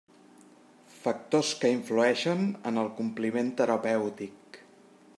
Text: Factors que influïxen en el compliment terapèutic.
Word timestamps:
Factors 1.03 1.51
que 1.59 1.71
influïxen 1.75 2.43
en 2.71 2.83
el 2.85 2.93
compliment 3.03 3.55
terapèutic. 3.63 4.63